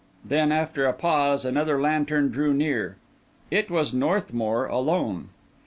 Then, 0.25 0.51
after 0.51 0.87
a 0.87 0.93
pause, 0.93 1.45
another 1.45 1.79
lantern 1.79 2.31
drew 2.31 2.55
near. 2.55 2.97
It 3.51 3.69
was 3.69 3.93
Northmour 3.93 4.65
alone. 4.65 5.29